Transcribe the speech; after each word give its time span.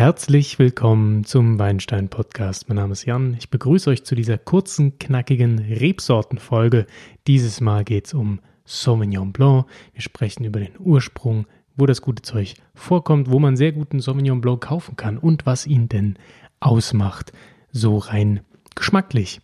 Herzlich 0.00 0.58
willkommen 0.58 1.24
zum 1.24 1.58
Weinstein 1.58 2.08
Podcast. 2.08 2.70
Mein 2.70 2.76
Name 2.76 2.92
ist 2.92 3.04
Jan. 3.04 3.36
Ich 3.38 3.50
begrüße 3.50 3.90
euch 3.90 4.02
zu 4.02 4.14
dieser 4.14 4.38
kurzen, 4.38 4.98
knackigen 4.98 5.58
Rebsortenfolge. 5.58 6.86
Dieses 7.26 7.60
Mal 7.60 7.84
geht 7.84 8.06
es 8.06 8.14
um 8.14 8.40
Sauvignon 8.64 9.30
Blanc. 9.34 9.66
Wir 9.92 10.00
sprechen 10.00 10.44
über 10.44 10.58
den 10.58 10.72
Ursprung, 10.78 11.46
wo 11.76 11.84
das 11.84 12.00
gute 12.00 12.22
Zeug 12.22 12.54
vorkommt, 12.72 13.30
wo 13.30 13.40
man 13.40 13.58
sehr 13.58 13.72
guten 13.72 14.00
Sauvignon 14.00 14.40
Blanc 14.40 14.62
kaufen 14.62 14.96
kann 14.96 15.18
und 15.18 15.44
was 15.44 15.66
ihn 15.66 15.90
denn 15.90 16.16
ausmacht, 16.60 17.34
so 17.70 17.98
rein 17.98 18.40
geschmacklich. 18.74 19.42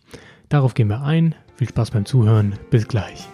Darauf 0.49 0.73
gehen 0.73 0.87
wir 0.87 1.03
ein. 1.03 1.35
Viel 1.57 1.69
Spaß 1.69 1.91
beim 1.91 2.05
Zuhören. 2.05 2.55
Bis 2.71 2.87
gleich. 2.87 3.27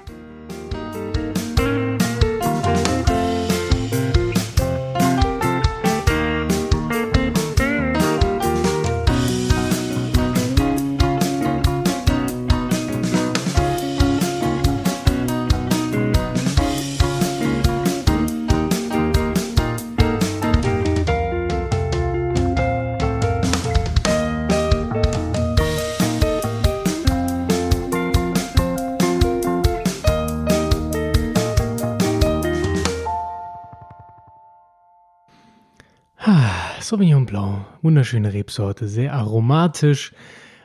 Sauvignon 36.79 37.25
Blanc, 37.25 37.65
wunderschöne 37.81 38.31
Rebsorte, 38.31 38.87
sehr 38.87 39.13
aromatisch, 39.13 40.13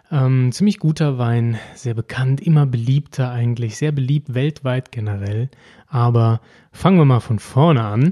ähm, 0.09 0.53
ziemlich 0.53 0.79
guter 0.79 1.19
Wein, 1.19 1.59
sehr 1.75 1.95
bekannt, 1.95 2.41
immer 2.41 2.65
beliebter 2.65 3.33
eigentlich, 3.33 3.77
sehr 3.77 3.91
beliebt 3.91 4.35
weltweit 4.35 4.93
generell. 4.93 5.49
Aber 5.89 6.41
fangen 6.71 6.99
wir 6.99 7.05
mal 7.05 7.19
von 7.19 7.41
vorne 7.41 7.83
an. 7.83 8.11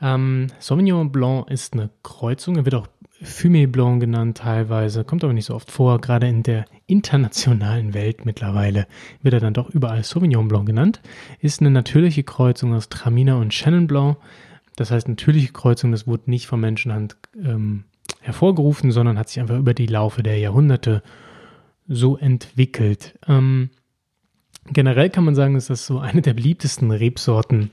Ähm, 0.00 0.46
Sauvignon 0.60 1.12
Blanc 1.12 1.50
ist 1.50 1.74
eine 1.74 1.90
Kreuzung, 2.02 2.56
er 2.56 2.64
wird 2.64 2.76
auch 2.76 2.86
Fumé 3.22 3.66
Blanc 3.66 4.00
genannt 4.00 4.38
teilweise, 4.38 5.04
kommt 5.04 5.24
aber 5.24 5.34
nicht 5.34 5.46
so 5.46 5.54
oft 5.54 5.70
vor, 5.70 6.00
gerade 6.00 6.26
in 6.26 6.42
der 6.42 6.64
internationalen 6.86 7.92
Welt 7.92 8.24
mittlerweile 8.24 8.86
wird 9.20 9.34
er 9.34 9.40
dann 9.40 9.52
doch 9.54 9.68
überall 9.68 10.04
Sauvignon 10.04 10.48
Blanc 10.48 10.64
genannt, 10.64 11.02
ist 11.40 11.60
eine 11.60 11.70
natürliche 11.70 12.22
Kreuzung 12.22 12.74
aus 12.74 12.88
Traminer 12.88 13.36
und 13.36 13.52
Chenin 13.52 13.86
Blanc. 13.86 14.16
Das 14.78 14.92
heißt, 14.92 15.08
natürliche 15.08 15.52
Kreuzung, 15.52 15.90
das 15.90 16.06
wurde 16.06 16.30
nicht 16.30 16.46
von 16.46 16.60
Menschenhand 16.60 17.16
ähm, 17.34 17.82
hervorgerufen, 18.20 18.92
sondern 18.92 19.18
hat 19.18 19.28
sich 19.28 19.40
einfach 19.40 19.58
über 19.58 19.74
die 19.74 19.86
Laufe 19.86 20.22
der 20.22 20.38
Jahrhunderte 20.38 21.02
so 21.88 22.16
entwickelt. 22.16 23.18
Ähm, 23.26 23.70
generell 24.66 25.10
kann 25.10 25.24
man 25.24 25.34
sagen, 25.34 25.56
ist 25.56 25.68
das 25.68 25.84
so 25.84 25.98
eine 25.98 26.22
der 26.22 26.34
beliebtesten 26.34 26.92
Rebsorten 26.92 27.72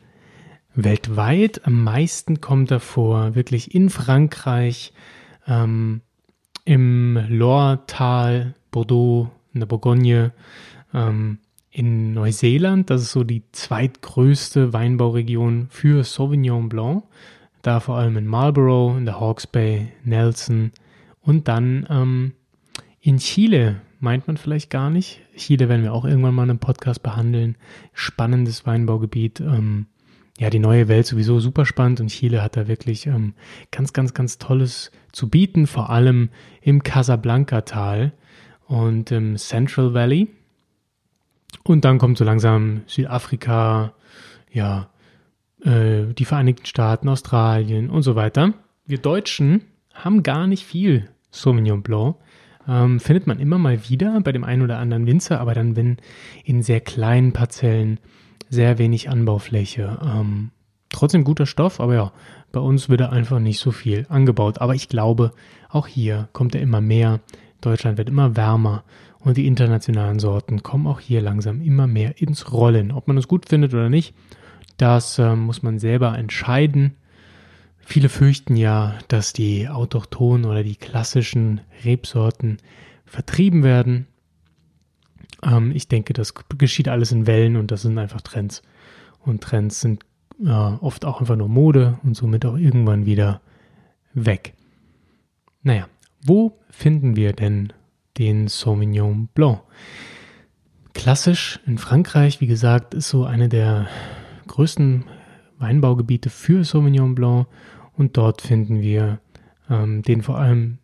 weltweit. 0.74 1.62
Am 1.68 1.84
meisten 1.84 2.42
kommt 2.42 2.72
er 2.72 2.80
vor 2.80 3.36
wirklich 3.36 3.76
in 3.76 3.92
Frankreich, 3.92 4.92
ähm, 5.46 6.02
im 6.64 7.24
Loire-Tal, 7.30 8.56
Bordeaux, 8.72 9.30
in 9.54 9.60
der 9.60 9.68
Bourgogne, 9.68 10.32
ähm, 10.92 11.38
in 11.76 12.14
Neuseeland. 12.14 12.90
Das 12.90 13.02
ist 13.02 13.12
so 13.12 13.26
die 13.26 13.44
zweitgrößte 13.52 14.72
Weinbauregion 14.72 15.68
für 15.70 16.06
Sauvignon 16.06 16.70
Blanc. 16.70 17.04
Da 17.64 17.82
vor 17.82 17.98
allem 17.98 18.16
in 18.16 18.28
Marlborough, 18.28 18.98
in 18.98 19.04
der 19.04 19.20
Hawke's 19.20 19.46
Bay, 19.46 19.92
Nelson 20.06 20.72
und 21.20 21.50
dann 21.50 21.86
ähm, 21.90 22.34
in 23.02 23.18
Chile 23.18 23.82
meint 24.00 24.26
man 24.28 24.38
vielleicht 24.38 24.70
gar 24.70 24.90
nicht. 24.90 25.20
Chile 25.36 25.68
werden 25.68 25.84
wir 25.84 25.92
auch 25.92 26.06
irgendwann 26.06 26.34
mal 26.34 26.44
in 26.44 26.52
einem 26.52 26.60
Podcast 26.60 27.04
behandeln. 27.04 27.58
Spannendes 27.92 28.66
Weinbaugebiet. 28.66 29.42
Ähm, 29.42 29.88
ja, 30.40 30.50
die 30.50 30.60
neue 30.60 30.88
Welt 30.88 31.08
sowieso 31.08 31.42
super 31.42 31.66
spannend 31.66 32.00
und 32.00 32.08
Chile 32.08 32.42
hat 32.42 32.56
da 32.56 32.70
wirklich 32.70 33.06
ähm, 33.08 33.34
ganz, 33.72 33.92
ganz, 33.92 34.14
ganz 34.14 34.38
Tolles 34.38 34.92
zu 35.12 35.30
bieten, 35.30 35.68
vor 35.68 35.90
allem 35.90 36.30
im 36.62 36.84
Casablanca-Tal 36.84 38.14
und 38.68 39.12
im 39.12 39.36
Central 39.36 39.94
Valley. 39.94 40.30
Und 41.64 41.86
dann 41.86 41.98
kommt 41.98 42.18
so 42.18 42.24
langsam 42.24 42.82
Südafrika, 42.88 43.94
ja, 44.52 44.90
äh, 45.64 46.14
die 46.14 46.26
Vereinigten 46.26 46.66
Staaten, 46.66 47.10
Australien 47.10 47.90
und 47.90 48.04
so 48.04 48.16
weiter. 48.16 48.54
Wir 48.86 49.00
Deutschen 49.00 49.62
haben 49.94 50.24
gar 50.24 50.48
nicht 50.48 50.66
viel 50.66 51.10
Sauvignon 51.32 51.82
Blanc. 51.82 52.18
Ähm, 52.68 53.00
findet 53.00 53.28
man 53.28 53.40
immer 53.40 53.58
mal 53.58 53.90
wieder 53.90 54.20
bei 54.22 54.32
dem 54.32 54.44
einen 54.44 54.64
oder 54.64 54.80
anderen 54.80 55.06
Winzer, 55.06 55.40
aber 55.40 55.54
dann, 55.54 55.76
wenn 55.76 55.98
in 56.44 56.64
sehr 56.64 56.82
kleinen 56.82 57.32
Parzellen 57.32 58.00
sehr 58.50 58.78
wenig 58.78 59.10
Anbaufläche. 59.10 60.00
Ähm, 60.04 60.52
trotzdem 60.90 61.24
guter 61.24 61.46
Stoff, 61.46 61.80
aber 61.80 61.94
ja, 61.94 62.12
bei 62.52 62.60
uns 62.60 62.90
wird 62.90 63.02
er 63.02 63.12
einfach 63.12 63.40
nicht 63.40 63.60
so 63.60 63.72
viel 63.72 64.06
angebaut. 64.10 64.62
Aber 64.62 64.76
ich 64.76 64.88
glaube, 64.88 65.32
auch 65.70 65.88
hier 65.88 66.30
kommt 66.32 66.56
er 66.56 66.62
immer 66.62 66.82
mehr. 66.82 67.20
Deutschland 67.66 67.98
wird 67.98 68.10
immer 68.10 68.36
wärmer 68.36 68.84
und 69.20 69.38
die 69.38 69.48
internationalen 69.48 70.20
Sorten 70.20 70.64
kommen 70.64 70.88
auch 70.88 71.00
hier 71.00 71.22
langsam 71.22 71.62
immer 71.62 71.88
mehr 71.88 72.22
ins 72.22 72.52
Rollen. 72.52 72.92
Ob 72.92 73.08
man 73.08 73.18
es 73.18 73.28
gut 73.28 73.48
findet 73.50 73.74
oder 73.74 73.90
nicht, 73.90 74.14
das 74.78 75.18
äh, 75.20 75.36
muss 75.36 75.64
man 75.64 75.80
selber 75.80 76.18
entscheiden. 76.18 76.96
Viele 77.80 78.10
fürchten 78.10 78.56
ja, 78.56 78.96
dass 79.08 79.34
die 79.34 79.70
autochthonen 79.70 80.46
oder 80.46 80.64
die 80.64 80.76
klassischen 80.76 81.62
Rebsorten 81.84 82.58
vertrieben 83.06 83.64
werden. 83.64 84.08
Ähm, 85.44 85.72
ich 85.74 85.88
denke, 85.88 86.14
das 86.14 86.34
geschieht 86.58 86.88
alles 86.88 87.12
in 87.12 87.28
Wellen 87.28 87.56
und 87.56 87.72
das 87.72 87.84
sind 87.84 87.98
einfach 87.98 88.22
Trends. 88.22 88.62
Und 89.20 89.42
Trends 89.42 89.82
sind 89.82 90.04
äh, 90.44 90.50
oft 90.50 91.06
auch 91.06 91.20
einfach 91.20 91.36
nur 91.36 91.50
Mode 91.50 92.00
und 92.04 92.16
somit 92.16 92.46
auch 92.46 92.58
irgendwann 92.58 93.06
wieder 93.06 93.42
weg. 94.14 94.54
Naja, 95.64 95.88
wo 96.26 96.60
finden 96.70 97.16
wir 97.16 97.34
denn 97.34 97.72
den 98.18 98.48
Sauvignon 98.48 99.28
Blanc. 99.34 99.62
Klassisch 100.94 101.60
in 101.66 101.78
Frankreich, 101.78 102.42
wie 102.42 102.48
gesagt, 102.48 102.94
ist 102.94 103.10
so 103.10 103.26
eine 103.26 103.50
der 103.50 103.88
größten 104.48 105.06
Weinbaugebiete 105.60 106.30
für 106.30 106.64
Sauvignon 106.64 107.16
Blanc 107.16 107.48
und 107.94 108.18
dort 108.18 108.42
finden 108.42 108.82
wir 108.82 109.20
ähm, 109.70 110.02
den 110.02 110.22
vor 110.22 110.38
allem 110.38 110.80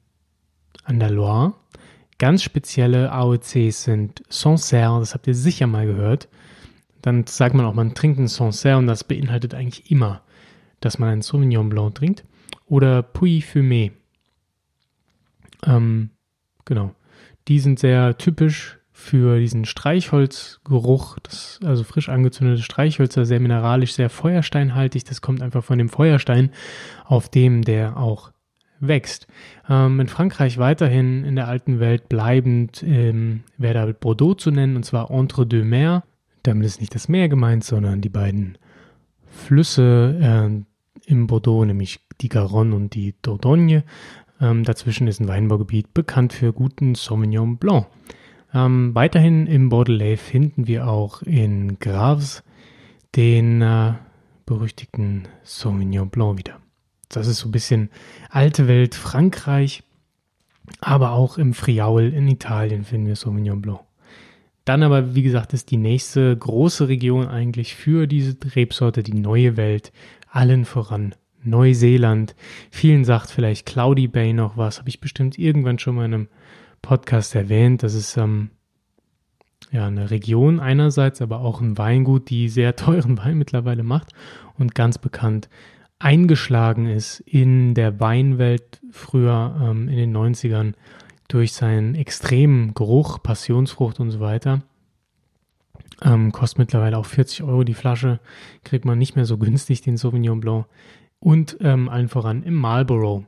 an 0.84 1.00
der 1.00 1.10
Loire. 1.10 1.54
Ganz 2.18 2.44
spezielle 2.44 3.12
AOCs 3.12 3.84
sind 3.84 4.24
Sancerre, 4.30 5.00
das 5.00 5.14
habt 5.14 5.28
ihr 5.28 5.36
sicher 5.36 5.68
mal 5.68 5.88
gehört. 5.88 6.28
Dann 7.02 7.26
sagt 7.26 7.56
man 7.56 7.66
auch, 7.66 7.74
man 7.74 7.96
trinkt 7.96 8.20
einen 8.20 8.28
Sancerre 8.28 8.78
und 8.78 8.86
das 8.86 9.04
beinhaltet 9.04 9.56
eigentlich 9.56 9.90
immer, 9.90 10.22
dass 10.82 11.00
man 11.00 11.10
einen 11.10 11.22
Sauvignon 11.24 11.70
Blanc 11.70 11.96
trinkt. 11.96 12.26
Oder 12.68 13.02
Puy 13.02 13.40
Fumé. 13.42 13.92
Ähm, 15.66 16.12
genau. 16.66 16.94
Die 17.48 17.60
sind 17.60 17.80
sehr 17.80 18.18
typisch 18.18 18.80
für 18.92 19.40
diesen 19.40 19.66
Streichholzgeruch, 19.66 21.18
das, 21.24 21.60
also 21.64 21.84
frisch 21.84 22.10
angezündete 22.10 22.62
Streichhölzer, 22.62 23.26
sehr 23.26 23.40
mineralisch, 23.40 23.94
sehr 23.94 24.10
feuersteinhaltig. 24.10 25.06
Das 25.06 25.22
kommt 25.22 25.42
einfach 25.42 25.64
von 25.64 25.80
dem 25.80 25.90
Feuerstein, 25.90 26.52
auf 27.06 27.28
dem 27.28 27.64
der 27.64 27.98
auch 27.98 28.32
wächst. 28.80 29.28
Ähm, 29.70 30.00
in 30.00 30.08
Frankreich 30.08 30.58
weiterhin 30.58 31.24
in 31.24 31.36
der 31.36 31.48
alten 31.48 31.80
Welt 31.80 32.10
bleibend 32.10 32.84
ähm, 32.84 33.44
wäre 33.58 33.74
da 33.74 33.94
Bordeaux 33.94 34.36
zu 34.36 34.52
nennen, 34.52 34.76
und 34.76 34.84
zwar 34.84 35.10
Entre 35.10 35.46
deux 35.46 35.66
Mers. 35.66 36.04
Damit 36.44 36.66
ist 36.66 36.80
nicht 36.80 36.96
das 36.96 37.08
Meer 37.08 37.30
gemeint, 37.30 37.64
sondern 37.64 38.02
die 38.02 38.10
beiden 38.10 38.58
Flüsse 39.28 40.18
äh, 40.20 41.10
im 41.12 41.28
Bordeaux, 41.28 41.66
nämlich 41.66 42.00
die 42.22 42.30
Garonne 42.30 42.76
und 42.76 42.94
die 42.94 43.16
Dordogne. 43.22 43.84
Ähm, 44.42 44.64
dazwischen 44.64 45.08
ist 45.08 45.22
ein 45.22 45.28
Weinbaugebiet 45.28 45.94
bekannt 45.94 46.34
für 46.34 46.52
guten 46.52 46.96
Sauvignon 46.96 47.58
Blanc. 47.58 47.86
Ähm, 48.54 48.96
weiterhin 48.96 49.46
im 49.46 49.70
Bordelais 49.70 50.18
finden 50.18 50.68
wir 50.68 50.88
auch 50.88 51.22
in 51.22 51.78
Graves 51.80 52.44
den 53.16 53.62
äh, 53.62 53.94
berüchtigten 54.48 55.28
Sauvignon 55.44 56.10
Blanc 56.10 56.40
wieder. 56.40 56.60
Das 57.08 57.28
ist 57.28 57.40
so 57.40 57.50
ein 57.50 57.52
bisschen 57.52 57.90
alte 58.30 58.68
Welt 58.68 58.96
Frankreich, 58.96 59.84
aber 60.80 61.12
auch 61.12 61.38
im 61.38 61.54
Friaul 61.54 62.04
in 62.04 62.28
Italien 62.28 62.84
finden 62.84 63.08
wir 63.08 63.16
Sauvignon 63.16 63.62
Blanc. 63.62 63.82
Dann 64.66 64.84
aber, 64.84 65.16
wie 65.16 65.24
gesagt, 65.24 65.54
ist 65.54 65.72
die 65.72 65.78
nächste 65.78 66.36
große 66.36 66.88
Region 66.88 67.28
eigentlich 67.28 67.76
für 67.76 68.08
diese 68.08 68.38
Rebsorte 68.56 69.04
die 69.04 69.14
neue 69.14 69.58
Welt, 69.58 69.92
allen 70.30 70.66
voran 70.66 71.14
Neuseeland. 71.44 72.36
Vielen 72.70 73.06
sagt 73.06 73.30
vielleicht 73.30 73.66
Cloudy 73.66 74.08
Bay 74.08 74.34
noch 74.34 74.58
was, 74.58 74.80
habe 74.80 74.90
ich 74.90 75.02
bestimmt 75.02 75.38
irgendwann 75.38 75.80
schon 75.80 75.96
mal 75.96 76.06
in 76.06 76.14
einem 76.14 76.28
Podcast 76.82 77.36
erwähnt. 77.36 77.84
Das 77.84 77.94
ist 77.94 78.18
ähm, 78.18 78.52
ja 79.72 79.88
eine 79.88 80.12
Region 80.12 80.60
einerseits, 80.60 81.22
aber 81.22 81.40
auch 81.40 81.62
ein 81.62 81.78
Weingut, 81.78 82.30
die 82.30 82.50
sehr 82.50 82.76
teuren 82.76 83.18
Wein 83.18 83.38
mittlerweile 83.38 83.84
macht 83.84 84.14
und 84.58 84.76
ganz 84.76 84.98
bekannt 84.98 85.50
eingeschlagen 86.02 86.88
ist 86.88 87.20
in 87.22 87.74
der 87.74 88.00
Weinwelt 88.00 88.82
früher 88.92 89.56
ähm, 89.62 89.88
in 89.88 89.98
den 89.98 90.18
90ern 90.18 90.74
durch 91.28 91.54
seinen 91.54 91.96
extremen 91.96 92.74
Geruch, 92.74 93.22
Passionsfrucht 93.22 94.00
und 94.00 94.12
so 94.12 94.20
weiter. 94.20 94.64
Ähm, 96.02 96.32
kostet 96.32 96.60
mittlerweile 96.60 96.98
auch 96.98 97.06
40 97.06 97.44
Euro 97.44 97.64
die 97.64 97.76
Flasche, 97.76 98.20
kriegt 98.64 98.86
man 98.86 98.98
nicht 98.98 99.16
mehr 99.16 99.26
so 99.26 99.38
günstig 99.38 99.82
den 99.82 99.98
Sauvignon 99.98 100.42
Blanc. 100.42 100.66
Und 101.22 101.56
ähm, 101.62 101.88
allen 101.88 102.10
voran 102.10 102.42
im 102.42 102.56
Marlborough. 102.56 103.26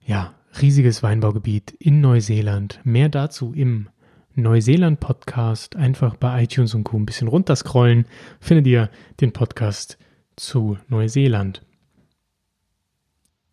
Ja, 0.00 0.34
riesiges 0.60 1.02
Weinbaugebiet 1.02 1.72
in 1.78 2.00
Neuseeland. 2.00 2.80
Mehr 2.84 3.10
dazu 3.10 3.52
im 3.52 3.90
Neuseeland 4.34 4.98
Podcast. 4.98 5.76
Einfach 5.76 6.16
bei 6.16 6.42
iTunes 6.42 6.74
und 6.74 6.84
Co. 6.84 6.96
ein 6.96 7.04
bisschen 7.04 7.28
runterscrollen, 7.28 8.06
findet 8.40 8.66
ihr 8.66 8.90
den 9.20 9.32
Podcast 9.32 9.98
zu 10.36 10.78
Neuseeland. 10.88 11.62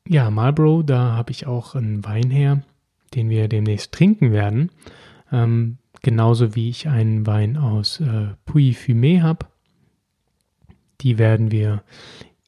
Ja, 0.08 0.32
Marlborough, 0.32 0.84
da 0.86 1.12
habe 1.12 1.32
ich 1.32 1.46
auch 1.46 1.76
einen 1.76 2.04
Wein 2.06 2.30
her, 2.32 2.64
den 3.14 3.30
wir 3.30 3.50
demnächst 3.50 3.92
trinken 3.92 4.32
werden. 4.32 4.72
Ähm, 5.34 5.80
genauso 6.02 6.56
wie 6.56 6.70
ich 6.70 6.88
einen 6.88 7.28
Wein 7.28 7.58
aus 7.58 8.00
äh, 8.00 8.30
Puy 8.46 8.72
Fumé 8.72 9.22
habe. 9.22 9.48
Die 11.02 11.18
werden 11.18 11.52
wir 11.52 11.84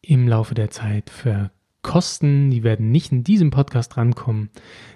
im 0.04 0.28
Laufe 0.28 0.54
der 0.54 0.70
Zeit 0.70 1.10
verkosten. 1.10 2.52
Die 2.52 2.62
werden 2.62 2.92
nicht 2.92 3.12
in 3.12 3.24
diesem 3.24 3.50
Podcast 3.50 3.98
rankommen, 3.98 4.50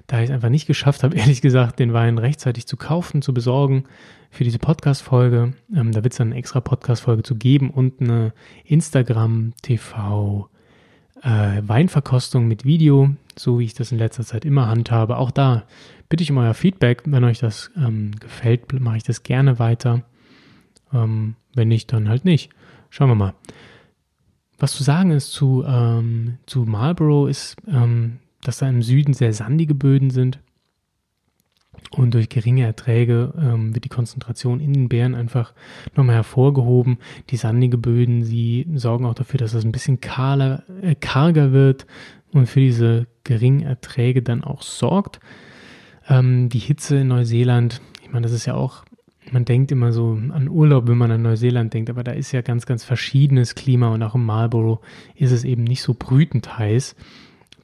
da 0.05 0.19
ich 0.19 0.25
es 0.25 0.31
einfach 0.31 0.49
nicht 0.49 0.67
geschafft 0.67 1.01
habe, 1.03 1.15
ehrlich 1.17 1.41
gesagt, 1.41 1.79
den 1.79 1.93
Wein 1.93 2.19
rechtzeitig 2.19 2.67
zu 2.67 2.77
kaufen, 2.77 3.23
zu 3.23 3.33
besorgen 3.33 3.85
für 4.29 4.43
diese 4.43 4.59
Podcast-Folge. 4.59 5.53
Ähm, 5.75 5.91
da 5.91 6.03
wird 6.03 6.13
es 6.13 6.17
dann 6.17 6.27
eine 6.27 6.39
extra 6.39 6.59
Podcast-Folge 6.59 7.23
zu 7.23 7.35
geben 7.35 7.71
und 7.71 8.01
eine 8.01 8.33
Instagram-TV- 8.65 10.45
äh, 11.23 11.61
Weinverkostung 11.67 12.47
mit 12.47 12.65
Video, 12.65 13.15
so 13.35 13.59
wie 13.59 13.65
ich 13.65 13.73
das 13.73 13.91
in 13.91 13.97
letzter 13.97 14.23
Zeit 14.23 14.45
immer 14.45 14.67
handhabe. 14.67 15.17
Auch 15.17 15.31
da 15.31 15.63
bitte 16.09 16.23
ich 16.23 16.31
um 16.31 16.37
euer 16.37 16.53
Feedback. 16.53 17.03
Wenn 17.05 17.23
euch 17.23 17.39
das 17.39 17.71
ähm, 17.75 18.11
gefällt, 18.19 18.71
mache 18.79 18.97
ich 18.97 19.03
das 19.03 19.23
gerne 19.23 19.59
weiter. 19.59 20.03
Ähm, 20.93 21.35
wenn 21.53 21.67
nicht, 21.67 21.91
dann 21.91 22.09
halt 22.09 22.25
nicht. 22.25 22.51
Schauen 22.89 23.09
wir 23.09 23.15
mal. 23.15 23.33
Was 24.59 24.73
zu 24.73 24.83
sagen 24.83 25.11
ist 25.11 25.31
zu, 25.31 25.63
ähm, 25.67 26.37
zu 26.45 26.65
Marlborough 26.65 27.29
ist, 27.29 27.57
ähm, 27.67 28.19
dass 28.43 28.59
da 28.59 28.67
im 28.67 28.81
Süden 28.81 29.13
sehr 29.13 29.33
sandige 29.33 29.75
Böden 29.75 30.09
sind. 30.09 30.39
Und 31.91 32.13
durch 32.13 32.29
geringe 32.29 32.65
Erträge 32.65 33.33
ähm, 33.37 33.73
wird 33.73 33.85
die 33.85 33.89
Konzentration 33.89 34.59
in 34.59 34.73
den 34.73 34.89
Beeren 34.89 35.15
einfach 35.15 35.53
nochmal 35.95 36.15
hervorgehoben. 36.15 36.97
Die 37.29 37.37
sandige 37.37 37.77
Böden, 37.77 38.23
sie 38.23 38.67
sorgen 38.75 39.05
auch 39.05 39.13
dafür, 39.13 39.37
dass 39.37 39.53
es 39.53 39.63
ein 39.63 39.71
bisschen 39.71 40.01
kahler, 40.01 40.63
äh, 40.81 40.95
karger 40.95 41.51
wird 41.51 41.85
und 42.31 42.47
für 42.47 42.59
diese 42.59 43.07
geringen 43.23 43.61
Erträge 43.61 44.21
dann 44.21 44.43
auch 44.43 44.63
sorgt. 44.63 45.19
Ähm, 46.09 46.49
die 46.49 46.59
Hitze 46.59 46.97
in 46.97 47.07
Neuseeland, 47.07 47.81
ich 48.01 48.11
meine, 48.11 48.23
das 48.23 48.31
ist 48.31 48.45
ja 48.45 48.55
auch, 48.55 48.83
man 49.31 49.45
denkt 49.45 49.71
immer 49.71 49.91
so 49.91 50.11
an 50.13 50.49
Urlaub, 50.49 50.87
wenn 50.87 50.97
man 50.97 51.11
an 51.11 51.21
Neuseeland 51.21 51.73
denkt, 51.73 51.89
aber 51.89 52.03
da 52.03 52.11
ist 52.11 52.31
ja 52.31 52.41
ganz, 52.41 52.65
ganz 52.65 52.83
verschiedenes 52.83 53.55
Klima 53.55 53.89
und 53.89 54.03
auch 54.03 54.15
im 54.15 54.25
Marlborough 54.25 54.79
ist 55.15 55.31
es 55.31 55.43
eben 55.43 55.63
nicht 55.63 55.81
so 55.81 55.95
brütend 55.97 56.57
heiß. 56.57 56.95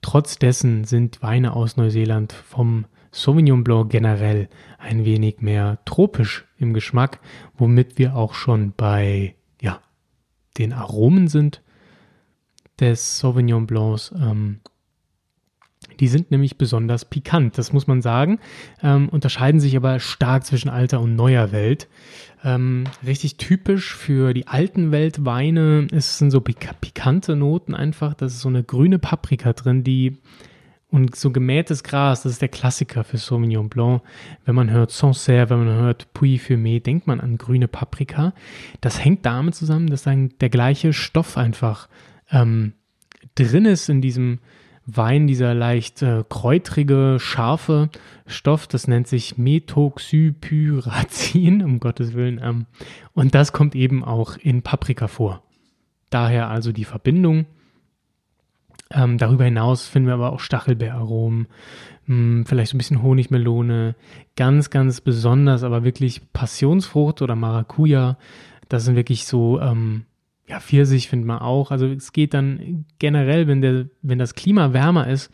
Trotz 0.02 0.38
dessen 0.38 0.84
sind 0.84 1.22
Weine 1.22 1.56
aus 1.56 1.78
Neuseeland 1.78 2.34
vom 2.34 2.86
Sauvignon 3.12 3.64
Blanc 3.64 3.92
generell 3.92 4.50
ein 4.80 5.06
wenig 5.06 5.42
mehr 5.42 5.80
tropisch 5.86 6.46
im 6.58 6.74
Geschmack, 6.74 7.20
womit 7.56 7.98
wir 7.98 8.16
auch 8.16 8.34
schon 8.34 8.74
bei 8.76 9.36
ja, 9.62 9.80
den 10.58 10.74
Aromen 10.74 11.28
sind 11.28 11.62
des 12.80 13.20
Sauvignon 13.20 13.68
Blancs. 13.68 14.14
Ähm, 14.20 14.60
die 16.00 16.08
sind 16.08 16.32
nämlich 16.32 16.58
besonders 16.58 17.06
pikant, 17.06 17.58
das 17.58 17.74
muss 17.74 17.88
man 17.88 18.02
sagen, 18.02 18.40
ähm, 18.82 19.10
unterscheiden 19.10 19.60
sich 19.60 19.76
aber 19.76 20.00
stark 20.00 20.46
zwischen 20.46 20.70
alter 20.70 21.02
und 21.02 21.16
neuer 21.16 21.52
Welt. 21.52 21.88
Ähm, 22.44 22.86
richtig 23.06 23.38
typisch 23.38 23.96
für 23.96 24.34
die 24.34 24.48
alten 24.48 24.92
Weltweine 24.92 25.88
ist, 25.92 26.18
sind 26.18 26.32
so 26.32 26.42
pik 26.42 26.82
pikante 26.82 27.36
Noten 27.36 27.74
einfach. 27.74 28.14
Da 28.14 28.26
ist 28.26 28.40
so 28.40 28.50
eine 28.50 28.64
grüne 28.64 29.00
Paprika 29.00 29.54
drin, 29.54 29.84
die 29.84 30.18
und 30.94 31.16
so 31.16 31.32
gemähtes 31.32 31.84
Gras, 31.84 32.22
das 32.22 32.34
ist 32.34 32.42
der 32.44 32.50
Klassiker 32.50 33.04
für 33.04 33.18
Sauvignon 33.18 33.68
Blanc. 33.68 34.04
Wenn 34.46 34.54
man 34.54 34.70
hört 34.70 34.92
Sancerre, 34.92 35.50
wenn 35.50 35.66
man 35.66 35.76
hört 35.76 36.14
Puy 36.14 36.38
Fumé, 36.38 36.84
denkt 36.84 37.08
man 37.08 37.20
an 37.20 37.40
grüne 37.40 37.68
Paprika. 37.68 38.34
Das 38.80 39.04
hängt 39.04 39.26
damit 39.26 39.56
zusammen, 39.56 39.88
dass 39.88 40.04
dann 40.04 40.30
der 40.40 40.50
gleiche 40.50 40.94
Stoff 40.94 41.36
einfach 41.36 41.90
ähm, 42.30 42.74
drin 43.34 43.66
ist 43.66 43.90
in 43.90 44.02
diesem 44.02 44.38
Wein, 44.86 45.28
dieser 45.28 45.54
leicht 45.54 46.02
äh, 46.02 46.24
kräutrige, 46.28 47.18
scharfe 47.20 47.90
Stoff. 48.28 48.68
Das 48.68 48.88
nennt 48.88 49.08
sich 49.08 49.38
Methoxypyrazin, 49.38 51.62
um 51.64 51.80
Gottes 51.80 52.14
Willen. 52.14 52.42
Ähm, 52.44 52.66
und 53.14 53.34
das 53.36 53.54
kommt 53.54 53.76
eben 53.76 54.04
auch 54.04 54.36
in 54.38 54.62
Paprika 54.62 55.08
vor. 55.08 55.44
Daher 56.10 56.50
also 56.50 56.72
die 56.72 56.86
Verbindung 56.86 57.46
ähm, 58.94 59.18
darüber 59.18 59.46
hinaus 59.46 59.88
finden 59.88 60.08
wir 60.08 60.14
aber 60.14 60.32
auch 60.32 60.40
Stachelbeeraromen, 60.40 61.48
mh, 62.06 62.16
hm, 62.16 62.46
vielleicht 62.46 62.72
so 62.72 62.76
ein 62.76 62.78
bisschen 62.78 63.02
Honigmelone, 63.02 63.96
ganz, 64.36 64.70
ganz 64.70 65.02
besonders, 65.02 65.64
aber 65.64 65.84
wirklich 65.84 66.22
Passionsfrucht 66.32 67.22
oder 67.22 67.36
Maracuja. 67.36 68.18
Das 68.70 68.86
sind 68.86 68.96
wirklich 68.96 69.26
so, 69.26 69.60
ähm, 69.60 70.06
ja, 70.48 70.60
Pfirsich 70.60 71.08
findet 71.08 71.28
man 71.28 71.40
auch. 71.40 71.72
Also 71.72 71.88
es 71.88 72.12
geht 72.12 72.34
dann 72.34 72.86
generell, 73.00 73.48
wenn, 73.48 73.62
der, 73.62 73.88
wenn 74.02 74.20
das 74.20 74.36
Klima 74.36 74.74
wärmer 74.74 75.08
ist 75.08 75.32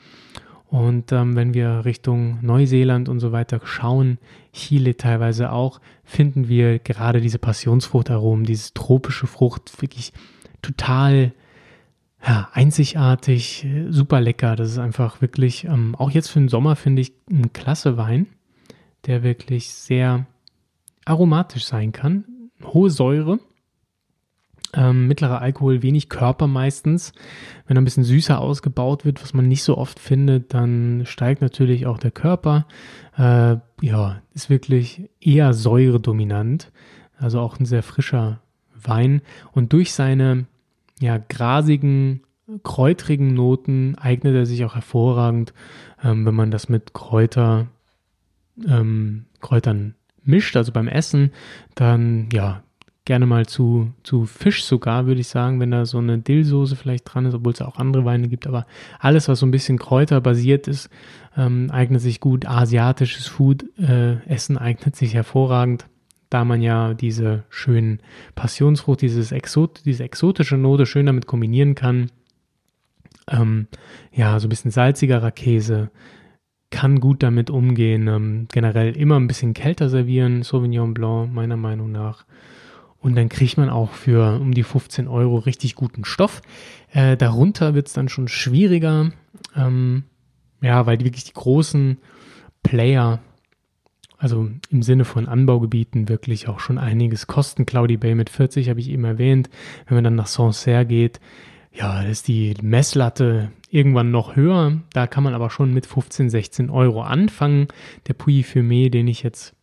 und 0.67 1.11
ähm, 1.11 1.35
wenn 1.35 1.53
wir 1.53 1.83
Richtung 1.85 2.39
Neuseeland 2.43 3.09
und 3.09 3.19
so 3.19 3.31
weiter 3.31 3.59
schauen, 3.63 4.19
Chile 4.53 4.97
teilweise 4.97 5.51
auch, 5.51 5.81
finden 6.03 6.47
wir 6.47 6.77
gerade 6.79 7.21
diese 7.21 7.39
Passionsfruchtaromen, 7.39 8.45
diese 8.45 8.73
tropische 8.73 9.25
Frucht 9.25 9.81
wirklich 9.81 10.13
total 10.61 11.33
ja, 12.25 12.49
einzigartig, 12.51 13.65
super 13.89 14.21
lecker. 14.21 14.55
Das 14.55 14.69
ist 14.69 14.77
einfach 14.77 15.21
wirklich, 15.21 15.63
ähm, 15.63 15.95
auch 15.95 16.11
jetzt 16.11 16.29
für 16.29 16.39
den 16.39 16.49
Sommer 16.49 16.75
finde 16.75 17.01
ich 17.01 17.13
ein 17.31 17.51
klasse 17.53 17.97
Wein, 17.97 18.27
der 19.07 19.23
wirklich 19.23 19.69
sehr 19.69 20.27
aromatisch 21.05 21.65
sein 21.65 21.91
kann. 21.91 22.25
Hohe 22.63 22.89
Säure, 22.89 23.39
ähm, 24.73 25.07
mittlerer 25.07 25.41
Alkohol, 25.41 25.81
wenig 25.81 26.09
Körper 26.09 26.47
meistens. 26.47 27.13
Wenn 27.67 27.77
er 27.77 27.81
ein 27.81 27.85
bisschen 27.85 28.03
süßer 28.03 28.39
ausgebaut 28.39 29.05
wird, 29.05 29.21
was 29.21 29.33
man 29.33 29.47
nicht 29.47 29.63
so 29.63 29.77
oft 29.77 29.99
findet, 29.99 30.53
dann 30.53 31.03
steigt 31.05 31.41
natürlich 31.41 31.85
auch 31.85 31.97
der 31.97 32.11
Körper. 32.11 32.67
Äh, 33.17 33.57
ja, 33.81 34.21
ist 34.33 34.49
wirklich 34.49 35.09
eher 35.19 35.53
säuredominant. 35.53 36.71
Also 37.17 37.39
auch 37.39 37.59
ein 37.59 37.65
sehr 37.65 37.83
frischer 37.83 38.41
Wein. 38.81 39.21
Und 39.51 39.73
durch 39.73 39.93
seine 39.93 40.45
ja, 40.99 41.17
grasigen, 41.17 42.21
kräutrigen 42.63 43.33
Noten 43.33 43.95
eignet 43.95 44.35
er 44.35 44.45
sich 44.45 44.65
auch 44.65 44.75
hervorragend, 44.75 45.53
ähm, 46.03 46.25
wenn 46.25 46.35
man 46.35 46.51
das 46.51 46.69
mit 46.69 46.93
Kräuter, 46.93 47.67
ähm, 48.67 49.25
Kräutern 49.41 49.95
mischt, 50.23 50.55
also 50.57 50.71
beim 50.71 50.87
Essen, 50.87 51.31
dann 51.75 52.29
ja, 52.31 52.63
gerne 53.09 53.25
mal 53.25 53.47
zu, 53.47 53.91
zu 54.03 54.25
Fisch 54.25 54.63
sogar, 54.63 55.07
würde 55.07 55.19
ich 55.19 55.27
sagen, 55.27 55.59
wenn 55.59 55.71
da 55.71 55.85
so 55.87 55.97
eine 55.97 56.19
Dillsoße 56.19 56.75
vielleicht 56.75 57.11
dran 57.11 57.25
ist, 57.25 57.33
obwohl 57.33 57.53
es 57.53 57.61
auch 57.61 57.77
andere 57.77 58.05
Weine 58.05 58.27
gibt, 58.27 58.45
aber 58.45 58.67
alles, 58.99 59.27
was 59.27 59.39
so 59.39 59.47
ein 59.47 59.51
bisschen 59.51 59.79
kräuterbasiert 59.79 60.67
ist, 60.67 60.91
ähm, 61.35 61.71
eignet 61.71 62.01
sich 62.01 62.19
gut. 62.19 62.45
Asiatisches 62.45 63.25
Food, 63.25 63.65
äh, 63.79 64.17
Essen 64.27 64.57
eignet 64.57 64.95
sich 64.95 65.15
hervorragend 65.15 65.85
da 66.29 66.45
man 66.45 66.61
ja 66.61 66.93
diese 66.93 67.43
schönen 67.49 68.01
Passionsfrucht, 68.35 69.01
dieses 69.01 69.31
Exot, 69.31 69.81
diese 69.85 70.03
exotische 70.03 70.57
Note 70.57 70.85
schön 70.85 71.07
damit 71.07 71.25
kombinieren 71.25 71.73
kann. 71.73 72.11
Ähm, 73.27 73.67
ja, 74.11 74.39
so 74.39 74.45
ein 74.45 74.49
bisschen 74.49 74.69
salzigerer 74.69 75.31
Käse 75.31 75.89
kann 76.69 76.99
gut 76.99 77.23
damit 77.23 77.49
umgehen. 77.49 78.07
Ähm, 78.07 78.47
generell 78.51 78.95
immer 78.95 79.19
ein 79.19 79.27
bisschen 79.27 79.53
kälter 79.53 79.89
servieren, 79.89 80.43
Sauvignon 80.43 80.93
Blanc, 80.93 81.33
meiner 81.33 81.57
Meinung 81.57 81.91
nach. 81.91 82.25
Und 83.01 83.15
dann 83.15 83.29
kriegt 83.29 83.57
man 83.57 83.69
auch 83.69 83.91
für 83.91 84.39
um 84.39 84.53
die 84.53 84.63
15 84.63 85.07
Euro 85.07 85.37
richtig 85.37 85.75
guten 85.75 86.03
Stoff. 86.03 86.41
Äh, 86.91 87.15
darunter 87.15 87.73
wird 87.73 87.87
es 87.87 87.93
dann 87.93 88.09
schon 88.09 88.27
schwieriger. 88.27 89.11
Ähm, 89.55 90.03
ja, 90.61 90.85
weil 90.85 90.97
die 90.97 91.05
wirklich 91.05 91.23
die 91.23 91.33
großen 91.33 91.97
Player 92.61 93.19
also 94.19 94.49
im 94.69 94.83
Sinne 94.83 95.05
von 95.05 95.27
Anbaugebieten 95.27 96.09
wirklich 96.09 96.49
auch 96.49 96.59
schon 96.59 96.77
einiges 96.77 97.25
kosten. 97.25 97.65
Cloudy 97.65 97.95
Bay 97.95 98.15
mit 98.15 98.29
40 98.29 98.69
habe 98.69 98.81
ich 98.81 98.89
eben 98.89 99.05
erwähnt. 99.05 99.49
Wenn 99.87 99.95
man 99.95 100.03
dann 100.03 100.15
nach 100.15 100.27
Sancerre 100.27 100.85
geht, 100.85 101.21
ja, 101.71 102.01
ist 102.01 102.27
die 102.27 102.53
Messlatte 102.61 103.51
irgendwann 103.69 104.11
noch 104.11 104.35
höher. 104.35 104.81
Da 104.91 105.07
kann 105.07 105.23
man 105.23 105.33
aber 105.33 105.49
schon 105.49 105.73
mit 105.73 105.85
15, 105.85 106.29
16 106.29 106.69
Euro 106.69 107.01
anfangen. 107.01 107.67
Der 108.07 108.13
Puy 108.13 108.41
Fumé, 108.41 108.89
den 108.89 109.07
ich 109.07 109.23
jetzt 109.23 109.55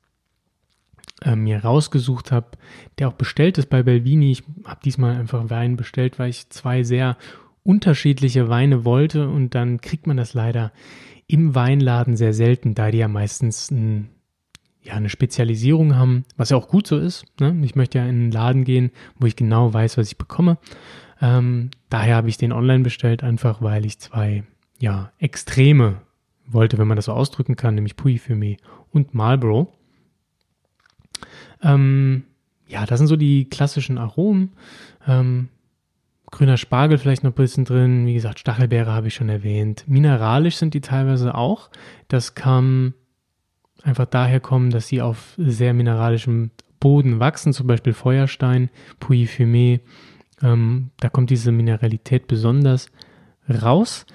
äh, 1.26 1.37
mir 1.37 1.64
rausgesucht 1.64 2.30
habe, 2.33 2.47
der 2.99 3.09
auch 3.09 3.14
bestellt 3.14 3.59
ist 3.59 3.68
bei 3.68 3.83
Belvini. 3.83 4.30
Ich 4.30 4.45
habe 4.64 4.80
diesmal 4.85 5.16
einfach 5.16 5.50
Wein 5.50 5.76
bestellt, 5.76 6.18
weil 6.18 6.30
ich 6.30 6.49
zwei 6.50 6.83
sehr 6.85 7.16
unterschiedliche 7.64 8.49
Weine 8.49 8.85
wollte 8.85 9.28
und 9.28 9.54
dann 9.54 9.80
kriegt 9.80 10.06
man 10.06 10.16
das 10.16 10.35
leider 10.35 10.73
im 11.26 11.56
Weinladen 11.56 12.16
sehr 12.16 12.33
selten, 12.33 12.75
da 12.76 12.92
die 12.92 12.99
ja 12.99 13.09
meistens 13.09 13.73
ein, 13.73 14.09
ja, 14.83 14.95
eine 14.95 15.09
Spezialisierung 15.09 15.97
haben, 15.97 16.25
was 16.37 16.50
ja 16.50 16.56
auch 16.56 16.68
gut 16.68 16.87
so 16.87 16.97
ist. 16.97 17.25
Ne? 17.40 17.59
Ich 17.64 17.75
möchte 17.75 17.99
ja 17.99 18.04
in 18.04 18.11
einen 18.11 18.30
Laden 18.30 18.62
gehen, 18.62 18.92
wo 19.18 19.26
ich 19.26 19.35
genau 19.35 19.75
weiß, 19.75 19.99
was 19.99 20.06
ich 20.06 20.18
bekomme. 20.18 20.59
Ähm, 21.21 21.71
daher 21.88 22.14
habe 22.14 22.28
ich 22.28 22.38
den 22.38 22.52
online 22.52 22.85
bestellt, 22.85 23.25
einfach 23.25 23.61
weil 23.61 23.85
ich 23.85 23.99
zwei 23.99 24.45
ja, 24.78 25.11
Extreme 25.18 26.02
wollte, 26.47 26.78
wenn 26.78 26.87
man 26.87 26.97
das 26.97 27.06
so 27.06 27.12
ausdrücken 27.12 27.56
kann, 27.56 27.75
nämlich 27.75 27.97
Puy 27.97 28.21
Fumé 28.25 28.59
und 28.92 29.12
Marlboro. 29.12 29.73
Ähm, 31.62 32.25
ja, 32.68 32.87
das 32.87 32.99
sind 32.99 33.06
so 33.06 33.16
die 33.16 33.49
klassischen 33.49 33.99
Aromen. 33.99 34.52
Ähm, 35.06 35.49
grüner 36.30 36.56
Spargel 36.56 36.99
vielleicht 36.99 37.23
noch 37.23 37.30
ein 37.30 37.35
bisschen 37.35 37.64
drin. 37.64 38.06
Wie 38.06 38.14
gesagt, 38.14 38.38
Stachelbeere 38.38 38.92
habe 38.92 39.08
ich 39.08 39.14
schon 39.14 39.28
erwähnt. 39.28 39.85
Mineralisch 39.87 40.56
sind 40.56 40.75
die 40.75 40.80
teilweise 40.80 41.35
auch. 41.35 41.70
Das 42.08 42.35
kann 42.35 42.94
einfach 43.82 44.06
daher 44.06 44.40
kommen, 44.40 44.70
dass 44.70 44.88
sie 44.88 45.00
auf 45.00 45.35
sehr 45.38 45.73
mineralischem 45.73 46.50
Boden 46.80 47.20
wachsen, 47.20 47.52
zum 47.52 47.66
Beispiel 47.66 47.92
Feuerstein, 47.92 48.70
Puy 49.00 49.25
Fumé. 49.26 49.80
Ähm, 50.42 50.90
da 50.99 51.08
kommt 51.08 51.30
diese 51.30 51.52
Mineralität 51.52 52.26
besonders 52.26 52.90
raus. 53.49 54.06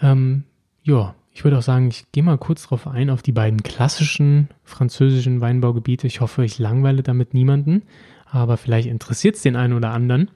Ähm, 0.00 0.44
ja, 0.82 1.14
ich 1.34 1.42
würde 1.42 1.58
auch 1.58 1.62
sagen, 1.62 1.88
ich 1.88 2.10
gehe 2.12 2.22
mal 2.22 2.38
kurz 2.38 2.62
darauf 2.62 2.86
ein, 2.86 3.10
auf 3.10 3.20
die 3.20 3.32
beiden 3.32 3.64
klassischen 3.64 4.48
französischen 4.62 5.40
Weinbaugebiete. 5.40 6.06
Ich 6.06 6.20
hoffe, 6.20 6.44
ich 6.44 6.60
langweile 6.60 7.02
damit 7.02 7.34
niemanden, 7.34 7.82
aber 8.24 8.56
vielleicht 8.56 8.88
interessiert 8.88 9.34
es 9.34 9.42
den 9.42 9.56
einen 9.56 9.72
oder 9.72 9.90
anderen. 9.90 10.30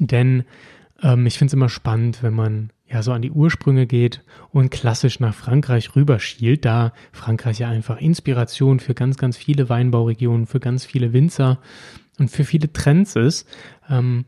Denn 0.00 0.42
ähm, 1.00 1.26
ich 1.26 1.38
finde 1.38 1.50
es 1.50 1.54
immer 1.54 1.68
spannend, 1.68 2.24
wenn 2.24 2.34
man 2.34 2.70
ja 2.88 3.04
so 3.04 3.12
an 3.12 3.22
die 3.22 3.30
Ursprünge 3.30 3.86
geht 3.86 4.24
und 4.50 4.70
klassisch 4.70 5.20
nach 5.20 5.34
Frankreich 5.34 5.94
rüberschielt, 5.94 6.64
da 6.64 6.92
Frankreich 7.12 7.60
ja 7.60 7.68
einfach 7.68 8.00
Inspiration 8.00 8.80
für 8.80 8.94
ganz, 8.94 9.16
ganz 9.16 9.36
viele 9.36 9.68
Weinbauregionen, 9.68 10.46
für 10.46 10.58
ganz 10.60 10.84
viele 10.84 11.12
Winzer 11.12 11.60
und 12.18 12.32
für 12.32 12.44
viele 12.44 12.72
Trends 12.72 13.14
ist. 13.14 13.48
Ähm, 13.88 14.24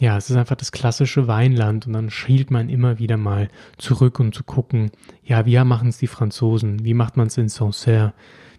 ja, 0.00 0.16
es 0.16 0.28
ist 0.28 0.36
einfach 0.36 0.56
das 0.56 0.72
klassische 0.72 1.28
Weinland 1.28 1.86
und 1.86 1.92
dann 1.92 2.10
schielt 2.10 2.50
man 2.50 2.68
immer 2.68 2.98
wieder 2.98 3.16
mal 3.16 3.48
zurück, 3.78 4.18
um 4.18 4.32
zu 4.32 4.42
gucken, 4.42 4.90
ja, 5.24 5.46
wie 5.46 5.58
machen 5.62 5.88
es 5.88 5.98
die 5.98 6.08
Franzosen, 6.08 6.84
wie 6.84 6.94
macht 6.94 7.16
man 7.16 7.28
es 7.28 7.38
in 7.38 7.48
Sancerre, 7.48 8.12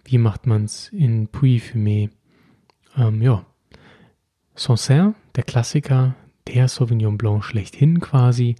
wie 0.04 0.18
macht 0.18 0.46
man 0.46 0.64
es 0.64 0.88
in 0.88 1.28
Puy-Fumé. 1.28 2.10
Ähm, 2.96 3.22
ja, 3.22 3.44
Sancerre, 4.54 5.14
der 5.34 5.44
Klassiker, 5.44 6.14
der 6.48 6.68
Sauvignon 6.68 7.18
Blanc 7.18 7.44
schlechthin 7.44 8.00
quasi, 8.00 8.56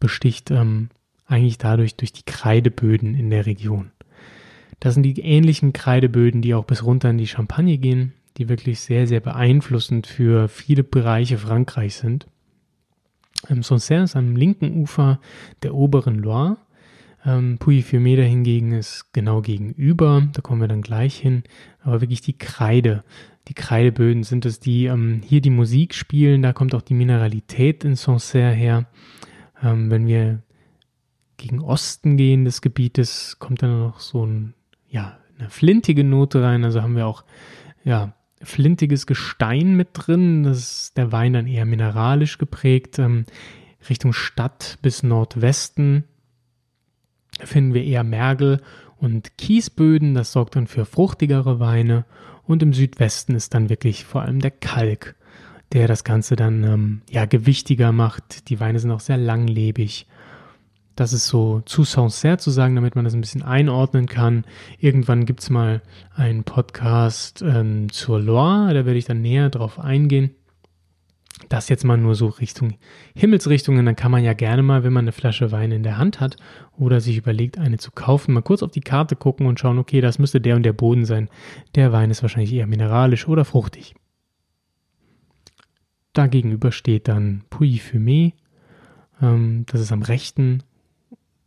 besticht 0.00 0.50
ähm, 0.50 0.88
eigentlich 1.26 1.58
dadurch 1.58 1.96
durch 1.96 2.12
die 2.12 2.24
Kreideböden 2.24 3.14
in 3.14 3.30
der 3.30 3.46
Region. 3.46 3.92
Das 4.80 4.94
sind 4.94 5.04
die 5.04 5.20
ähnlichen 5.20 5.72
Kreideböden, 5.72 6.42
die 6.42 6.54
auch 6.54 6.64
bis 6.64 6.82
runter 6.82 7.10
in 7.10 7.18
die 7.18 7.26
Champagne 7.26 7.78
gehen, 7.78 8.12
die 8.36 8.48
wirklich 8.48 8.80
sehr, 8.80 9.06
sehr 9.06 9.20
beeinflussend 9.20 10.06
für 10.06 10.48
viele 10.48 10.84
Bereiche 10.84 11.38
Frankreichs 11.38 11.98
sind. 11.98 12.26
Ähm, 13.48 13.62
Sancerre 13.62 14.04
ist 14.04 14.16
am 14.16 14.36
linken 14.36 14.80
Ufer 14.80 15.20
der 15.62 15.74
oberen 15.74 16.18
Loire. 16.18 16.58
Ähm, 17.24 17.58
Puy-Fumé 17.58 18.22
hingegen 18.22 18.72
ist 18.72 19.12
genau 19.12 19.42
gegenüber, 19.42 20.28
da 20.32 20.42
kommen 20.42 20.60
wir 20.60 20.68
dann 20.68 20.82
gleich 20.82 21.16
hin, 21.16 21.42
aber 21.80 22.00
wirklich 22.00 22.20
die 22.20 22.38
Kreide. 22.38 23.04
Die 23.48 23.54
Kreideböden 23.54 24.22
sind 24.22 24.44
es, 24.44 24.60
die 24.60 24.86
ähm, 24.86 25.22
hier 25.24 25.40
die 25.40 25.50
Musik 25.50 25.94
spielen, 25.94 26.42
da 26.42 26.52
kommt 26.52 26.74
auch 26.74 26.82
die 26.82 26.94
Mineralität 26.94 27.84
in 27.84 27.96
Sancerre 27.96 28.52
her. 28.52 28.86
Ähm, 29.62 29.90
wenn 29.90 30.06
wir 30.06 30.42
gegen 31.36 31.60
Osten 31.60 32.16
gehen 32.16 32.44
des 32.44 32.60
Gebietes, 32.60 33.38
kommt 33.38 33.62
dann 33.62 33.78
noch 33.80 34.00
so 34.00 34.24
ein, 34.24 34.54
ja, 34.88 35.18
eine 35.38 35.50
flintige 35.50 36.04
Note 36.04 36.42
rein, 36.42 36.64
also 36.64 36.82
haben 36.82 36.96
wir 36.96 37.06
auch 37.06 37.24
ja, 37.84 38.15
flintiges 38.42 39.06
Gestein 39.06 39.74
mit 39.74 39.88
drin. 39.92 40.42
Das 40.42 40.58
ist 40.58 40.96
der 40.96 41.12
Wein 41.12 41.32
dann 41.32 41.46
eher 41.46 41.64
mineralisch 41.64 42.38
geprägt. 42.38 42.98
Ähm, 42.98 43.24
Richtung 43.88 44.12
Stadt 44.12 44.78
bis 44.82 45.02
Nordwesten 45.02 46.04
finden 47.38 47.74
wir 47.74 47.84
eher 47.84 48.04
Mergel 48.04 48.60
und 48.98 49.36
Kiesböden. 49.38 50.14
Das 50.14 50.32
sorgt 50.32 50.56
dann 50.56 50.66
für 50.66 50.84
fruchtigere 50.84 51.60
Weine. 51.60 52.04
Und 52.44 52.62
im 52.62 52.72
Südwesten 52.72 53.34
ist 53.34 53.54
dann 53.54 53.68
wirklich 53.68 54.04
vor 54.04 54.22
allem 54.22 54.40
der 54.40 54.52
Kalk, 54.52 55.16
der 55.72 55.88
das 55.88 56.04
Ganze 56.04 56.36
dann 56.36 56.62
ähm, 56.64 57.02
ja 57.10 57.26
gewichtiger 57.26 57.92
macht. 57.92 58.48
Die 58.48 58.60
Weine 58.60 58.78
sind 58.78 58.90
auch 58.90 59.00
sehr 59.00 59.16
langlebig 59.16 60.06
das 60.96 61.12
ist 61.12 61.26
so 61.26 61.60
zu 61.60 61.84
Sancerre 61.84 62.38
zu 62.38 62.50
sagen, 62.50 62.74
damit 62.74 62.96
man 62.96 63.04
das 63.04 63.14
ein 63.14 63.20
bisschen 63.20 63.42
einordnen 63.42 64.06
kann. 64.06 64.44
Irgendwann 64.78 65.26
gibt 65.26 65.40
es 65.40 65.50
mal 65.50 65.82
einen 66.14 66.42
Podcast 66.42 67.42
ähm, 67.42 67.92
zur 67.92 68.18
Loire, 68.18 68.72
da 68.72 68.86
werde 68.86 68.98
ich 68.98 69.04
dann 69.04 69.20
näher 69.20 69.50
drauf 69.50 69.78
eingehen. 69.78 70.34
Das 71.50 71.68
jetzt 71.68 71.84
mal 71.84 71.98
nur 71.98 72.14
so 72.14 72.28
Richtung 72.28 72.78
Himmelsrichtungen, 73.14 73.84
dann 73.84 73.94
kann 73.94 74.10
man 74.10 74.24
ja 74.24 74.32
gerne 74.32 74.62
mal, 74.62 74.84
wenn 74.84 74.92
man 74.92 75.04
eine 75.04 75.12
Flasche 75.12 75.52
Wein 75.52 75.70
in 75.70 75.82
der 75.82 75.98
Hand 75.98 76.18
hat 76.18 76.38
oder 76.78 77.00
sich 77.02 77.18
überlegt, 77.18 77.58
eine 77.58 77.76
zu 77.76 77.90
kaufen, 77.90 78.32
mal 78.32 78.40
kurz 78.40 78.62
auf 78.62 78.70
die 78.70 78.80
Karte 78.80 79.16
gucken 79.16 79.46
und 79.46 79.60
schauen, 79.60 79.78
okay, 79.78 80.00
das 80.00 80.18
müsste 80.18 80.40
der 80.40 80.56
und 80.56 80.62
der 80.62 80.72
Boden 80.72 81.04
sein. 81.04 81.28
Der 81.74 81.92
Wein 81.92 82.10
ist 82.10 82.22
wahrscheinlich 82.22 82.54
eher 82.54 82.66
mineralisch 82.66 83.28
oder 83.28 83.44
fruchtig. 83.44 83.94
Dagegenüber 86.14 86.72
steht 86.72 87.06
dann 87.06 87.44
Puy 87.50 87.82
Fumé, 87.82 88.32
ähm, 89.20 89.64
das 89.66 89.82
ist 89.82 89.92
am 89.92 90.02
rechten 90.02 90.62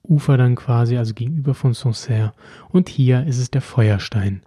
Ufer 0.09 0.37
dann 0.37 0.55
quasi, 0.55 0.97
also 0.97 1.13
gegenüber 1.13 1.53
von 1.53 1.73
Sancerre. 1.73 2.33
Und 2.69 2.89
hier 2.89 3.25
ist 3.25 3.37
es 3.37 3.51
der 3.51 3.61
Feuerstein, 3.61 4.41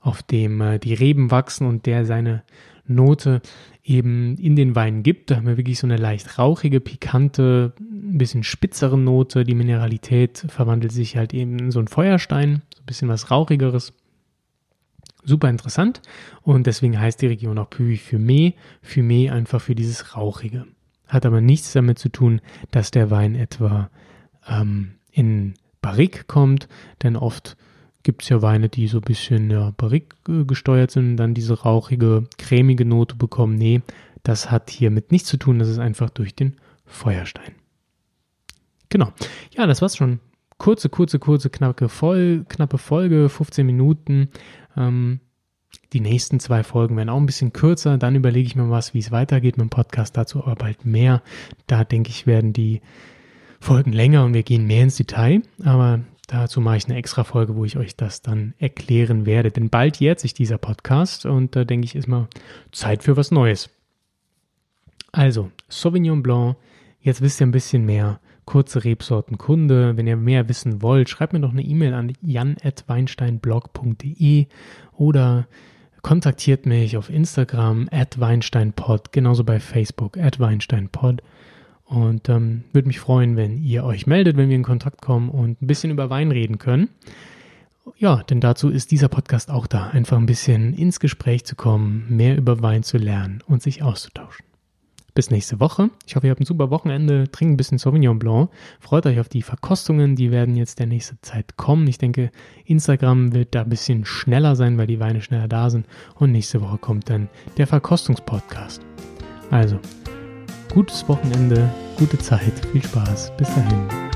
auf 0.00 0.22
dem 0.22 0.60
äh, 0.60 0.78
die 0.78 0.94
Reben 0.94 1.30
wachsen 1.30 1.66
und 1.66 1.86
der 1.86 2.06
seine 2.06 2.42
Note 2.86 3.40
eben 3.84 4.36
in 4.36 4.56
den 4.56 4.74
Wein 4.74 5.02
gibt. 5.02 5.30
Da 5.30 5.36
haben 5.36 5.46
wir 5.46 5.56
wirklich 5.56 5.78
so 5.78 5.86
eine 5.86 5.96
leicht 5.96 6.38
rauchige, 6.38 6.80
pikante, 6.80 7.72
ein 7.78 8.18
bisschen 8.18 8.42
spitzere 8.42 8.98
Note. 8.98 9.44
Die 9.44 9.54
Mineralität 9.54 10.44
verwandelt 10.48 10.92
sich 10.92 11.16
halt 11.16 11.32
eben 11.34 11.58
in 11.58 11.70
so 11.70 11.78
einen 11.78 11.88
Feuerstein, 11.88 12.62
so 12.74 12.82
ein 12.82 12.86
bisschen 12.86 13.08
was 13.08 13.30
rauchigeres. 13.30 13.92
Super 15.22 15.50
interessant 15.50 16.00
und 16.42 16.66
deswegen 16.66 16.98
heißt 16.98 17.20
die 17.20 17.26
Region 17.26 17.58
auch 17.58 17.68
Puy 17.68 17.96
Fumé. 17.96 18.54
Fumé 18.82 19.30
einfach 19.30 19.60
für 19.60 19.74
dieses 19.74 20.16
Rauchige. 20.16 20.66
Hat 21.06 21.26
aber 21.26 21.40
nichts 21.40 21.72
damit 21.72 21.98
zu 21.98 22.08
tun, 22.08 22.40
dass 22.70 22.90
der 22.90 23.10
Wein 23.10 23.34
etwa 23.34 23.90
ähm, 24.48 24.92
in 25.12 25.54
Barrique 25.82 26.24
kommt, 26.26 26.68
denn 27.02 27.16
oft 27.16 27.56
gibt 28.02 28.22
es 28.22 28.28
ja 28.28 28.42
Weine, 28.42 28.68
die 28.68 28.88
so 28.88 28.98
ein 28.98 29.02
bisschen 29.02 29.50
ja, 29.50 29.72
Barrique 29.76 30.16
gesteuert 30.46 30.90
sind 30.90 31.10
und 31.10 31.16
dann 31.16 31.34
diese 31.34 31.60
rauchige, 31.62 32.24
cremige 32.38 32.84
Note 32.84 33.16
bekommen. 33.16 33.56
Nee, 33.56 33.82
das 34.22 34.50
hat 34.50 34.70
hiermit 34.70 35.12
nichts 35.12 35.28
zu 35.28 35.36
tun, 35.36 35.58
das 35.58 35.68
ist 35.68 35.78
einfach 35.78 36.10
durch 36.10 36.34
den 36.34 36.56
Feuerstein. 36.86 37.54
Genau. 38.88 39.12
Ja, 39.52 39.66
das 39.66 39.82
war's 39.82 39.96
schon. 39.96 40.20
Kurze, 40.58 40.88
kurze, 40.88 41.18
kurze, 41.18 41.48
knappe, 41.48 41.88
Vol 41.88 42.44
knappe 42.48 42.76
Folge, 42.76 43.28
15 43.28 43.64
Minuten. 43.64 44.28
Ähm, 44.76 45.20
die 45.92 46.00
nächsten 46.00 46.40
zwei 46.40 46.62
Folgen 46.62 46.96
werden 46.96 47.08
auch 47.08 47.16
ein 47.16 47.26
bisschen 47.26 47.52
kürzer. 47.52 47.96
Dann 47.96 48.16
überlege 48.16 48.46
ich 48.46 48.56
mir 48.56 48.68
was, 48.68 48.92
wie 48.92 48.98
es 48.98 49.10
weitergeht 49.10 49.56
mit 49.56 49.64
dem 49.64 49.70
Podcast. 49.70 50.16
Dazu 50.16 50.42
aber 50.42 50.56
bald 50.56 50.84
mehr. 50.84 51.22
Da 51.66 51.84
denke 51.84 52.10
ich, 52.10 52.26
werden 52.26 52.52
die 52.52 52.82
Folgen 53.60 53.92
länger 53.92 54.24
und 54.24 54.34
wir 54.34 54.42
gehen 54.42 54.66
mehr 54.66 54.82
ins 54.84 54.96
Detail, 54.96 55.42
aber 55.62 56.00
dazu 56.26 56.62
mache 56.62 56.78
ich 56.78 56.86
eine 56.86 56.96
extra 56.96 57.24
Folge, 57.24 57.56
wo 57.56 57.64
ich 57.64 57.76
euch 57.76 57.94
das 57.94 58.22
dann 58.22 58.54
erklären 58.58 59.26
werde. 59.26 59.50
Denn 59.50 59.68
bald 59.68 59.98
jährt 59.98 60.18
sich 60.18 60.32
dieser 60.32 60.56
Podcast 60.58 61.26
und 61.26 61.54
da 61.54 61.64
denke 61.64 61.84
ich, 61.84 61.94
ist 61.94 62.08
mal 62.08 62.28
Zeit 62.72 63.02
für 63.02 63.18
was 63.18 63.30
Neues. 63.30 63.68
Also, 65.12 65.50
Sauvignon 65.68 66.22
Blanc, 66.22 66.56
jetzt 67.00 67.20
wisst 67.20 67.42
ihr 67.42 67.46
ein 67.46 67.52
bisschen 67.52 67.84
mehr. 67.84 68.18
Kurze 68.46 68.84
Rebsortenkunde. 68.84 69.96
Wenn 69.96 70.06
ihr 70.06 70.16
mehr 70.16 70.48
wissen 70.48 70.80
wollt, 70.82 71.10
schreibt 71.10 71.34
mir 71.34 71.40
doch 71.40 71.52
eine 71.52 71.62
E-Mail 71.62 71.94
an 71.94 72.12
jan.weinsteinblog.de 72.22 74.46
oder 74.96 75.46
kontaktiert 76.02 76.66
mich 76.66 76.96
auf 76.96 77.10
Instagram 77.10 77.88
at 77.92 78.18
weinsteinpod, 78.18 79.12
genauso 79.12 79.44
bei 79.44 79.60
Facebook 79.60 80.16
at 80.16 80.40
weinsteinpod. 80.40 81.22
Und 81.90 82.28
ähm, 82.28 82.62
würde 82.72 82.86
mich 82.86 83.00
freuen, 83.00 83.36
wenn 83.36 83.64
ihr 83.64 83.82
euch 83.82 84.06
meldet, 84.06 84.36
wenn 84.36 84.48
wir 84.48 84.54
in 84.54 84.62
Kontakt 84.62 85.02
kommen 85.02 85.28
und 85.28 85.60
ein 85.60 85.66
bisschen 85.66 85.90
über 85.90 86.08
Wein 86.08 86.30
reden 86.30 86.58
können. 86.58 86.88
Ja, 87.96 88.22
denn 88.22 88.40
dazu 88.40 88.68
ist 88.70 88.92
dieser 88.92 89.08
Podcast 89.08 89.50
auch 89.50 89.66
da, 89.66 89.88
einfach 89.88 90.16
ein 90.16 90.26
bisschen 90.26 90.72
ins 90.72 91.00
Gespräch 91.00 91.44
zu 91.44 91.56
kommen, 91.56 92.06
mehr 92.08 92.36
über 92.36 92.62
Wein 92.62 92.84
zu 92.84 92.96
lernen 92.96 93.42
und 93.44 93.60
sich 93.60 93.82
auszutauschen. 93.82 94.46
Bis 95.14 95.32
nächste 95.32 95.58
Woche. 95.58 95.90
Ich 96.06 96.14
hoffe, 96.14 96.28
ihr 96.28 96.30
habt 96.30 96.40
ein 96.40 96.46
super 96.46 96.70
Wochenende. 96.70 97.28
Trinkt 97.32 97.54
ein 97.54 97.56
bisschen 97.56 97.78
Sauvignon 97.78 98.20
Blanc. 98.20 98.50
Freut 98.78 99.06
euch 99.06 99.18
auf 99.18 99.28
die 99.28 99.42
Verkostungen. 99.42 100.14
Die 100.14 100.30
werden 100.30 100.54
jetzt 100.54 100.78
der 100.78 100.86
nächste 100.86 101.20
Zeit 101.22 101.56
kommen. 101.56 101.88
Ich 101.88 101.98
denke, 101.98 102.30
Instagram 102.66 103.32
wird 103.32 103.56
da 103.56 103.62
ein 103.62 103.68
bisschen 103.68 104.04
schneller 104.04 104.54
sein, 104.54 104.78
weil 104.78 104.86
die 104.86 105.00
Weine 105.00 105.22
schneller 105.22 105.48
da 105.48 105.70
sind. 105.70 105.86
Und 106.14 106.30
nächste 106.30 106.60
Woche 106.60 106.78
kommt 106.78 107.10
dann 107.10 107.28
der 107.56 107.66
Verkostungspodcast. 107.66 108.80
Also, 109.50 109.80
gutes 110.70 111.06
Wochenende, 111.08 111.68
gute 111.98 112.18
Zeit, 112.18 112.52
viel 112.72 112.82
Spaß. 112.82 113.32
Bis 113.36 113.48
dahin. 113.54 114.09